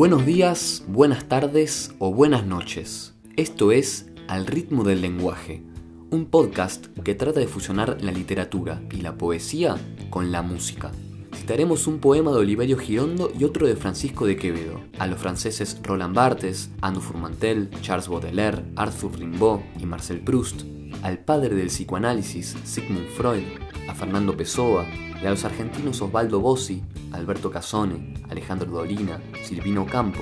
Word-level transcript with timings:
Buenos 0.00 0.24
días, 0.24 0.82
buenas 0.88 1.26
tardes 1.28 1.94
o 1.98 2.10
buenas 2.10 2.46
noches. 2.46 3.12
Esto 3.36 3.70
es 3.70 4.06
Al 4.28 4.46
ritmo 4.46 4.82
del 4.82 5.02
lenguaje, 5.02 5.62
un 6.10 6.24
podcast 6.24 6.86
que 7.04 7.14
trata 7.14 7.38
de 7.38 7.46
fusionar 7.46 7.98
la 8.00 8.10
literatura 8.10 8.80
y 8.90 9.02
la 9.02 9.18
poesía 9.18 9.76
con 10.08 10.32
la 10.32 10.40
música. 10.40 10.90
Citaremos 11.36 11.86
un 11.86 11.98
poema 11.98 12.30
de 12.30 12.38
Oliverio 12.38 12.78
Girondo 12.78 13.30
y 13.38 13.44
otro 13.44 13.66
de 13.66 13.76
Francisco 13.76 14.24
de 14.24 14.36
Quevedo, 14.36 14.80
a 14.98 15.06
los 15.06 15.20
franceses 15.20 15.78
Roland 15.82 16.16
Barthes, 16.16 16.70
Anne 16.80 17.00
Fourmantel, 17.00 17.68
Charles 17.82 18.08
Baudelaire, 18.08 18.64
Arthur 18.76 19.18
Rimbaud 19.18 19.60
y 19.78 19.84
Marcel 19.84 20.22
Proust, 20.22 20.62
al 21.02 21.18
padre 21.18 21.54
del 21.54 21.68
psicoanálisis 21.68 22.56
Sigmund 22.64 23.08
Freud, 23.08 23.44
a 23.88 23.94
Fernando 23.94 24.36
Pessoa 24.36 24.86
y 25.22 25.26
a 25.26 25.30
los 25.30 25.44
argentinos 25.44 26.00
Osvaldo 26.02 26.40
Bossi, 26.40 26.82
Alberto 27.12 27.50
Casone, 27.50 28.14
Alejandro 28.28 28.70
Dolina, 28.70 29.20
Silvino 29.42 29.86
Campo 29.86 30.20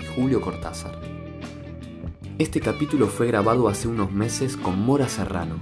y 0.00 0.04
Julio 0.14 0.40
Cortázar. 0.40 1.00
Este 2.38 2.60
capítulo 2.60 3.08
fue 3.08 3.26
grabado 3.26 3.68
hace 3.68 3.88
unos 3.88 4.12
meses 4.12 4.56
con 4.56 4.80
Mora 4.80 5.08
Serrano, 5.08 5.56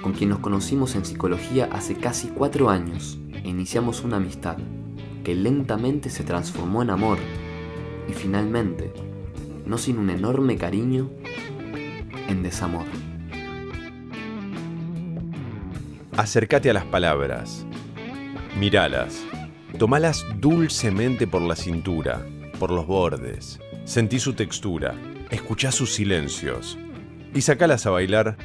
con 0.00 0.12
quien 0.12 0.30
nos 0.30 0.38
conocimos 0.38 0.94
en 0.94 1.04
psicología 1.04 1.68
hace 1.72 1.94
casi 1.94 2.28
cuatro 2.28 2.70
años 2.70 3.18
e 3.32 3.48
iniciamos 3.48 4.02
una 4.02 4.16
amistad 4.16 4.56
que 5.24 5.34
lentamente 5.34 6.10
se 6.10 6.24
transformó 6.24 6.82
en 6.82 6.90
amor 6.90 7.18
y 8.08 8.12
finalmente, 8.12 8.92
no 9.66 9.78
sin 9.78 9.98
un 9.98 10.10
enorme 10.10 10.56
cariño, 10.56 11.10
en 12.28 12.42
desamor. 12.42 12.86
Acércate 16.16 16.68
a 16.68 16.74
las 16.74 16.84
palabras, 16.84 17.64
miralas, 18.58 19.24
tomalas 19.78 20.26
dulcemente 20.36 21.26
por 21.26 21.40
la 21.40 21.56
cintura, 21.56 22.22
por 22.58 22.70
los 22.70 22.86
bordes, 22.86 23.58
sentí 23.86 24.18
su 24.18 24.34
textura, 24.34 24.94
escuchá 25.30 25.72
sus 25.72 25.94
silencios. 25.94 26.76
Y 27.32 27.40
sacalas 27.40 27.86
a 27.86 27.90
bailar 27.90 28.36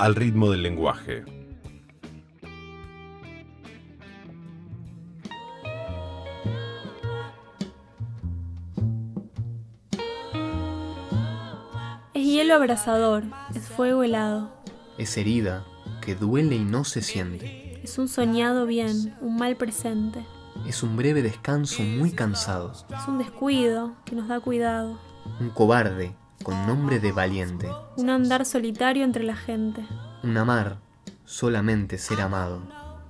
al 0.00 0.16
ritmo 0.16 0.50
del 0.50 0.64
lenguaje. 0.64 1.24
Es 12.12 12.26
hielo 12.26 12.56
abrasador, 12.56 13.22
es 13.54 13.68
fuego 13.68 14.02
helado. 14.02 14.52
Es 14.98 15.16
herida 15.16 15.64
que 16.02 16.14
duele 16.14 16.56
y 16.56 16.64
no 16.64 16.84
se 16.84 17.00
siente. 17.00 17.80
Es 17.82 17.96
un 17.96 18.08
soñado 18.08 18.66
bien, 18.66 19.16
un 19.22 19.36
mal 19.36 19.56
presente. 19.56 20.26
Es 20.66 20.82
un 20.82 20.96
breve 20.96 21.22
descanso 21.22 21.82
muy 21.82 22.12
cansado. 22.12 22.72
Es 22.72 23.08
un 23.08 23.16
descuido 23.16 23.94
que 24.04 24.14
nos 24.14 24.28
da 24.28 24.40
cuidado. 24.40 24.98
Un 25.40 25.48
cobarde 25.48 26.14
con 26.42 26.66
nombre 26.66 27.00
de 27.00 27.12
valiente. 27.12 27.70
Un 27.96 28.10
andar 28.10 28.44
solitario 28.44 29.04
entre 29.04 29.24
la 29.24 29.36
gente. 29.36 29.86
Un 30.22 30.36
amar, 30.36 30.78
solamente 31.24 31.96
ser 31.96 32.20
amado. 32.20 32.60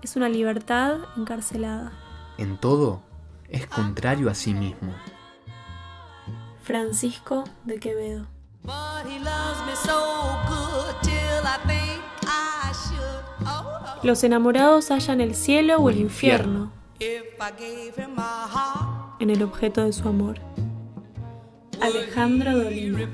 Es 0.03 0.15
una 0.15 0.29
libertad 0.29 0.99
encarcelada. 1.17 1.93
En 2.39 2.59
todo, 2.59 3.03
es 3.49 3.67
contrario 3.67 4.31
a 4.31 4.35
sí 4.35 4.55
mismo. 4.55 4.95
Francisco 6.63 7.45
de 7.65 7.81
Quevedo. 7.81 8.27
Los 14.03 14.25
enamorados 14.25 14.91
hallan 14.91 15.21
el 15.21 15.37
cielo 15.37 15.77
o 15.77 15.89
el 15.89 15.99
infierno 15.99 16.73
en 19.21 19.31
el 19.31 19.43
objeto 19.45 19.85
de 19.85 19.93
su 19.93 20.09
amor. 20.09 20.41
Alejandro 21.81 22.59
Dolina. 22.59 23.09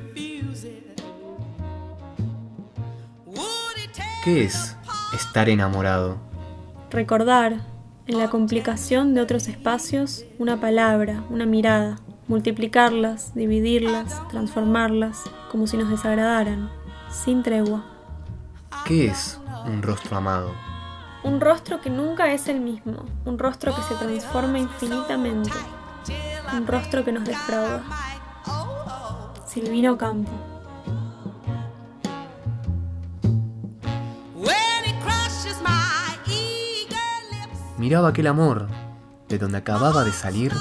¿Qué 4.24 4.44
es 4.44 4.76
estar 5.12 5.50
enamorado? 5.50 6.16
Recordar, 6.90 7.60
en 8.06 8.18
la 8.18 8.30
complicación 8.30 9.12
de 9.12 9.20
otros 9.20 9.48
espacios, 9.48 10.24
una 10.38 10.58
palabra, 10.58 11.22
una 11.28 11.44
mirada, 11.44 11.98
multiplicarlas, 12.28 13.34
dividirlas, 13.34 14.26
transformarlas, 14.30 15.22
como 15.50 15.66
si 15.66 15.76
nos 15.76 15.90
desagradaran, 15.90 16.70
sin 17.10 17.42
tregua. 17.42 17.84
¿Qué 18.86 19.08
es 19.08 19.38
un 19.66 19.82
rostro 19.82 20.16
amado? 20.16 20.77
Un 21.24 21.40
rostro 21.40 21.80
que 21.80 21.90
nunca 21.90 22.32
es 22.32 22.48
el 22.48 22.60
mismo, 22.60 23.04
un 23.24 23.38
rostro 23.38 23.74
que 23.74 23.82
se 23.82 23.94
transforma 23.94 24.58
infinitamente, 24.58 25.50
un 26.52 26.66
rostro 26.66 27.04
que 27.04 27.12
nos 27.12 27.24
defrauda. 27.24 27.82
Silvino 29.46 29.98
Campo. 29.98 30.30
Miraba 37.78 38.08
aquel 38.08 38.26
amor 38.26 38.68
de 39.28 39.38
donde 39.38 39.58
acababa 39.58 40.04
de 40.04 40.12
salir 40.12 40.52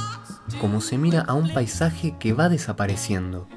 como 0.61 0.81
se 0.81 0.97
mira 0.97 1.21
a 1.21 1.33
un 1.33 1.53
paisaje 1.53 2.15
que 2.19 2.33
va 2.33 2.49
desapareciendo. 2.49 3.47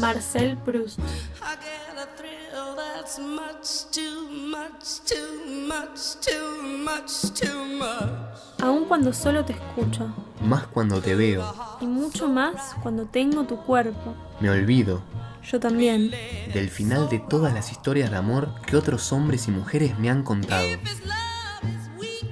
Marcel 0.00 0.56
Proust. 0.58 1.00
Aún 8.60 8.84
cuando 8.86 9.12
solo 9.12 9.44
te 9.44 9.52
escucho. 9.52 10.08
Más 10.40 10.66
cuando 10.66 11.00
te 11.00 11.14
veo. 11.14 11.54
Y 11.80 11.86
mucho 11.86 12.28
más 12.28 12.74
cuando 12.82 13.06
tengo 13.06 13.44
tu 13.44 13.56
cuerpo. 13.58 14.14
Me 14.40 14.50
olvido. 14.50 15.02
Yo 15.42 15.58
también. 15.58 16.10
Del 16.52 16.68
final 16.68 17.08
de 17.08 17.18
todas 17.18 17.54
las 17.54 17.72
historias 17.72 18.10
de 18.10 18.16
amor 18.16 18.48
que 18.66 18.76
otros 18.76 19.12
hombres 19.12 19.48
y 19.48 19.50
mujeres 19.50 19.98
me 19.98 20.10
han 20.10 20.22
contado. 20.22 20.66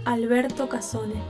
Alberto 0.05 0.69
Casone. 0.69 1.23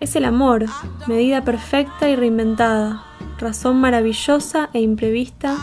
Es 0.00 0.16
el 0.16 0.24
amor, 0.24 0.64
medida 1.06 1.44
perfecta 1.44 2.08
y 2.08 2.16
reinventada, 2.16 3.04
razón 3.38 3.82
maravillosa 3.82 4.70
e 4.72 4.80
imprevista 4.80 5.58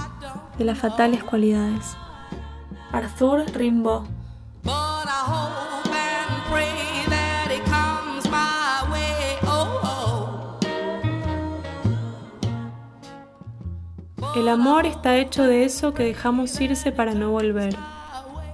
de 0.60 0.64
las 0.64 0.78
fatales 0.78 1.24
cualidades. 1.24 1.98
Arthur 2.92 3.46
Rimbaud. 3.56 4.06
El 14.36 14.50
amor 14.50 14.86
está 14.86 15.18
hecho 15.18 15.44
de 15.44 15.66
eso 15.66 15.96
que 15.96 16.04
dejamos 16.04 16.62
irse 16.62 16.92
para 16.92 17.16
no 17.16 17.32
volver. 17.32 17.76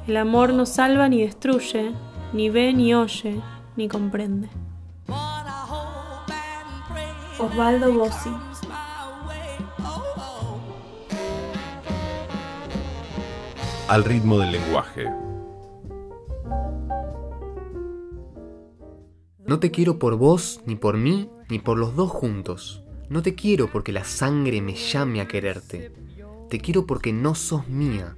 El 0.08 0.16
amor 0.16 0.54
no 0.54 0.66
salva 0.66 1.10
ni 1.10 1.22
destruye, 1.22 1.92
ni 2.32 2.50
ve 2.50 2.72
ni 2.72 2.96
oye, 2.96 3.42
ni 3.76 3.90
comprende. 3.90 4.48
Osvaldo 7.44 7.92
Bossi. 7.92 8.30
Al 13.90 14.06
ritmo 14.06 14.40
del 14.40 14.54
lenguaje. 14.54 15.10
No 19.46 19.60
te 19.60 19.72
quiero 19.72 20.00
por 20.00 20.16
vos, 20.16 20.62
ni 20.66 20.78
por 20.78 20.96
mí, 20.96 21.30
ni 21.50 21.60
por 21.60 21.78
los 21.78 21.98
dos 21.98 22.10
juntos. 22.12 22.82
No 23.10 23.22
te 23.22 23.36
quiero 23.36 23.70
porque 23.70 23.92
la 23.92 24.06
sangre 24.06 24.62
me 24.62 24.76
llame 24.76 25.20
a 25.20 25.28
quererte. 25.28 25.92
Te 26.50 26.60
quiero 26.60 26.86
porque 26.88 27.12
no 27.12 27.36
sos 27.36 27.68
mía, 27.68 28.16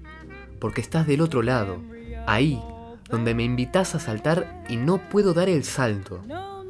porque 0.60 0.82
estás 0.82 1.08
del 1.08 1.22
otro 1.22 1.42
lado, 1.42 1.82
ahí, 2.28 2.62
donde 3.10 3.34
me 3.34 3.44
invitas 3.44 3.96
a 3.96 4.00
saltar 4.00 4.64
y 4.70 4.78
no 4.78 5.00
puedo 5.10 5.34
dar 5.34 5.50
el 5.50 5.64
salto, 5.64 6.22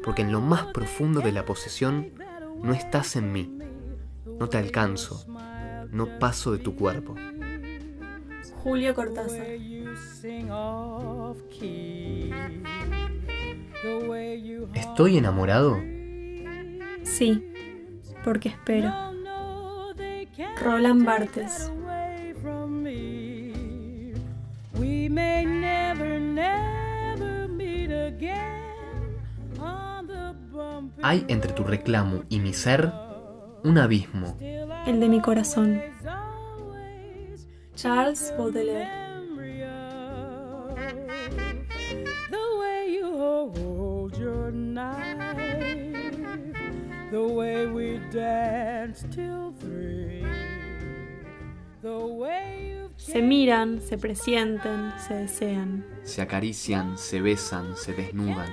porque 0.02 0.22
en 0.22 0.32
lo 0.32 0.40
más 0.40 0.64
profundo 0.72 1.20
de 1.20 1.32
la 1.32 1.44
posesión 1.44 2.12
no 2.66 2.74
estás 2.74 3.14
en 3.14 3.32
mí. 3.32 3.58
No 4.38 4.48
te 4.48 4.58
alcanzo, 4.58 5.24
no 5.92 6.18
paso 6.18 6.52
de 6.52 6.58
tu 6.58 6.74
cuerpo. 6.74 7.14
Julio 8.56 8.94
Cortázar. 8.94 9.46
¿Estoy 14.74 15.16
enamorado? 15.16 15.80
Sí, 17.04 17.52
porque 18.24 18.48
espero. 18.48 18.92
Roland 20.60 21.04
Barthes. 21.04 21.70
Hay 31.02 31.24
entre 31.28 31.52
tu 31.52 31.64
reclamo 31.64 32.22
y 32.28 32.40
mi 32.40 32.52
ser 32.52 32.92
un 33.64 33.78
abismo. 33.78 34.36
El 34.86 35.00
de 35.00 35.08
mi 35.08 35.20
corazón. 35.20 35.80
Charles 37.74 38.32
Baudelaire. 38.38 39.06
Se 52.96 53.22
miran, 53.22 53.80
se 53.80 53.98
presienten, 53.98 54.92
se 54.98 55.14
desean. 55.14 55.86
Se 56.02 56.22
acarician, 56.22 56.98
se 56.98 57.20
besan, 57.20 57.76
se 57.76 57.92
desnudan. 57.92 58.50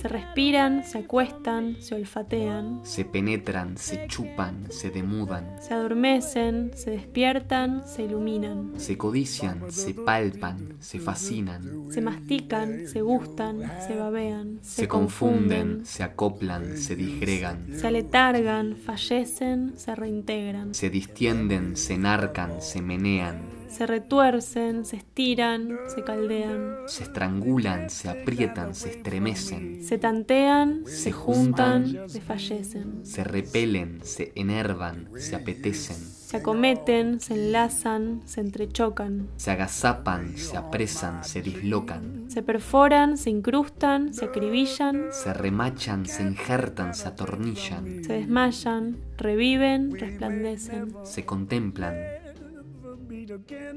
Se 0.00 0.08
respiran, 0.08 0.82
se 0.82 0.98
acuestan, 0.98 1.76
se 1.78 1.94
olfatean. 1.94 2.80
se 2.84 3.04
penetran, 3.04 3.76
se 3.76 4.06
chupan, 4.08 4.66
se 4.70 4.88
demudan, 4.88 5.44
Se 5.60 5.74
adormecen, 5.74 6.70
se 6.74 6.90
despiertan, 6.90 7.82
se 7.86 8.04
iluminan. 8.04 8.72
se 8.78 8.96
codician, 8.96 9.70
se 9.70 9.92
palpan, 9.92 10.76
se 10.78 10.98
fascinan, 10.98 11.90
Se 11.90 12.00
mastican, 12.00 12.86
se 12.86 13.02
gustan, 13.02 13.70
se 13.86 13.94
babean. 13.96 14.58
se 14.62 14.88
confunden, 14.88 15.84
se 15.84 16.02
acoplan, 16.02 16.78
se 16.78 16.96
disgregan, 16.96 17.66
Se 17.76 17.86
aletargan, 17.86 18.76
fallecen, 18.76 19.72
se 19.76 19.94
reintegran. 19.94 20.74
se 20.74 20.88
distienden, 20.88 21.76
se 21.76 21.94
enarcan, 21.94 22.62
se 22.62 22.80
menean, 22.80 23.59
Se 23.70 23.86
retuercen, 23.86 24.84
se 24.84 24.96
estiran, 24.96 25.68
se 25.94 26.02
caldean. 26.04 26.76
se 26.86 27.04
estrangulan, 27.04 27.88
se 27.90 28.08
aprietan, 28.08 28.74
se 28.74 28.90
estremecen, 28.90 29.82
Se 29.84 29.96
tantean, 29.98 30.82
Se 30.86 30.96
se 30.96 31.12
juntan, 31.12 32.08
se 32.08 32.20
fallecen. 32.20 33.00
se 33.04 33.24
repelen, 33.24 34.00
se 34.02 34.32
enervan, 34.34 35.08
se 35.18 35.36
apetecen, 35.36 35.96
Se 35.96 36.36
acometen, 36.38 37.20
se 37.20 37.34
enlazan, 37.34 38.22
se 38.26 38.40
entrechocan. 38.40 39.28
se 39.36 39.50
agazapan, 39.50 40.36
se 40.36 40.56
apresan, 40.56 41.24
se 41.24 41.40
dislocan, 41.40 42.24
Se 42.28 42.42
perforan, 42.42 43.16
se 43.16 43.30
incrustan, 43.30 44.12
se 44.12 44.24
acribillan, 44.26 45.06
se 45.12 45.32
remachan, 45.32 46.06
se 46.06 46.22
injertan, 46.22 46.94
se 46.94 47.08
atornillan, 47.08 48.04
se 48.04 48.12
desmayan, 48.12 48.96
reviven, 49.16 49.92
resplandecen. 49.98 50.92
se 51.04 51.24
contemplan, 51.24 51.94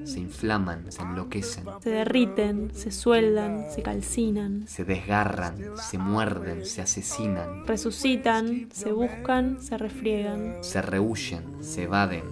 se 0.05 0.19
inflaman, 0.19 0.91
se 0.91 1.01
enloquecen, 1.01 1.65
Se 1.81 1.89
derriten, 1.89 2.71
se 2.73 2.91
sueldan, 2.91 3.65
se 3.73 3.81
calcinan. 3.81 4.67
se 4.67 4.85
desgarran, 4.85 5.55
se 5.77 5.97
muerden, 5.97 6.65
se 6.65 6.81
asesinan, 6.81 7.65
Resucitan, 7.65 8.69
se 8.71 8.91
buscan, 8.91 9.61
se 9.61 9.77
refriegan. 9.77 10.63
se 10.63 10.81
rehuyen, 10.81 11.63
se 11.63 11.83
evaden 11.83 12.23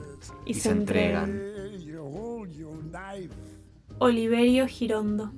Y 0.45 0.51
y, 0.51 0.53
se 0.53 0.61
se 0.61 0.71
entregan. 0.71 1.41
Oliverio 3.99 4.67
Girondo. 4.67 5.31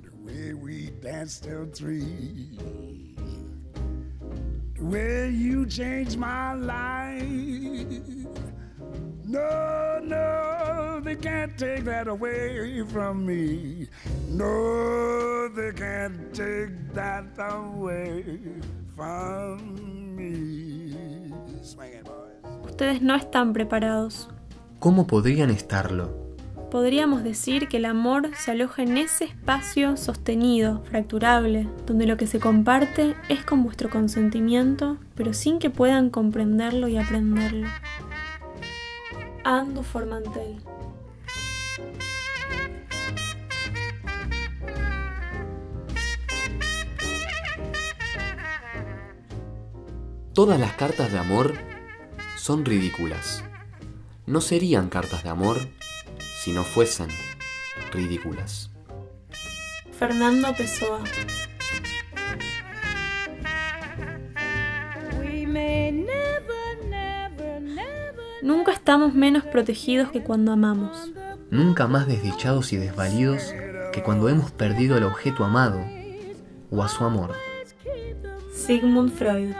way 4.80 5.30
you 5.30 5.64
changed 5.66 6.18
my 6.18 6.52
life. 6.54 8.23
They 11.14 11.20
can't 11.20 11.56
take 11.56 11.84
that 11.84 12.08
away 12.08 12.82
from 12.92 13.24
me. 13.24 13.86
No, 14.30 15.48
they 15.54 15.72
can't 15.72 16.32
take 16.32 16.72
that 16.92 17.38
away 17.38 18.38
from 18.96 20.16
me. 20.16 21.30
Swing 21.62 21.92
it, 21.92 22.04
boys. 22.04 22.68
Ustedes 22.68 23.00
no 23.00 23.14
están 23.14 23.52
preparados. 23.52 24.28
¿Cómo 24.80 25.06
podrían 25.06 25.50
estarlo? 25.50 26.10
Podríamos 26.72 27.22
decir 27.22 27.68
que 27.68 27.76
el 27.76 27.84
amor 27.84 28.30
se 28.34 28.50
aloja 28.50 28.82
en 28.82 28.98
ese 28.98 29.26
espacio 29.26 29.96
sostenido, 29.96 30.82
fracturable, 30.82 31.68
donde 31.86 32.08
lo 32.08 32.16
que 32.16 32.26
se 32.26 32.40
comparte 32.40 33.14
es 33.28 33.44
con 33.44 33.62
vuestro 33.62 33.88
consentimiento, 33.88 34.96
pero 35.14 35.32
sin 35.32 35.60
que 35.60 35.70
puedan 35.70 36.10
comprenderlo 36.10 36.88
y 36.88 36.96
aprenderlo. 36.96 37.68
Ando 39.44 39.84
Formantel. 39.84 40.58
Todas 50.34 50.58
las 50.58 50.72
cartas 50.72 51.12
de 51.12 51.18
amor 51.18 51.54
son 52.36 52.64
ridículas. 52.64 53.44
No 54.26 54.40
serían 54.40 54.88
cartas 54.88 55.22
de 55.22 55.28
amor 55.28 55.58
si 56.42 56.50
no 56.50 56.64
fuesen 56.64 57.08
ridículas. 57.92 58.70
Fernando 59.96 60.52
Pessoa. 60.56 61.04
Nunca 68.42 68.72
estamos 68.72 69.14
menos 69.14 69.44
protegidos 69.44 70.10
que 70.10 70.22
cuando 70.22 70.52
amamos. 70.52 71.13
Nunca 71.54 71.86
más 71.86 72.08
desdichados 72.08 72.72
y 72.72 72.76
desvalidos 72.78 73.54
que 73.92 74.02
cuando 74.02 74.28
hemos 74.28 74.50
perdido 74.50 74.96
al 74.96 75.04
objeto 75.04 75.44
amado 75.44 75.84
o 76.68 76.82
a 76.82 76.88
su 76.88 77.04
amor. 77.04 77.30
Sigmund 78.52 79.12
Freud. 79.12 79.52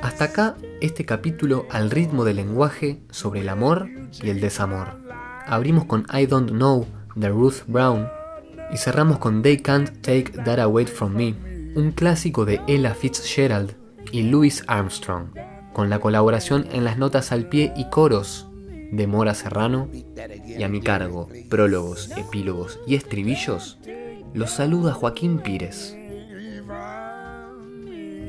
Hasta 0.00 0.24
acá 0.24 0.56
este 0.80 1.04
capítulo 1.04 1.66
al 1.68 1.90
ritmo 1.90 2.24
del 2.24 2.36
lenguaje 2.36 3.02
sobre 3.10 3.40
el 3.40 3.50
amor 3.50 3.90
y 4.22 4.30
el 4.30 4.40
desamor. 4.40 5.02
Abrimos 5.46 5.84
con 5.84 6.06
I 6.10 6.24
Don't 6.24 6.48
Know 6.48 6.86
de 7.14 7.28
Ruth 7.28 7.66
Brown 7.66 8.08
y 8.72 8.78
cerramos 8.78 9.18
con 9.18 9.42
They 9.42 9.58
Can't 9.58 10.00
Take 10.00 10.32
That 10.46 10.60
Away 10.60 10.86
From 10.86 11.14
Me, 11.14 11.34
un 11.76 11.92
clásico 11.92 12.46
de 12.46 12.62
Ella 12.66 12.94
Fitzgerald 12.94 13.76
y 14.10 14.22
Louis 14.22 14.64
Armstrong, 14.66 15.28
con 15.74 15.90
la 15.90 15.98
colaboración 15.98 16.66
en 16.72 16.84
las 16.84 16.96
notas 16.96 17.32
al 17.32 17.50
pie 17.50 17.74
y 17.76 17.90
coros 17.90 18.48
de 18.90 19.06
Mora 19.06 19.34
Serrano 19.34 19.90
y 19.92 20.62
a 20.62 20.68
mi 20.68 20.80
cargo, 20.80 21.28
prólogos, 21.50 22.10
epílogos 22.16 22.80
y 22.86 22.94
estribillos, 22.94 23.78
los 24.32 24.52
saluda 24.52 24.94
Joaquín 24.94 25.38
Pires. 25.38 25.94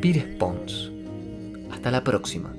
Pires 0.01 0.25
Pons. 0.37 0.91
Hasta 1.71 1.89
la 1.89 2.03
próxima. 2.03 2.53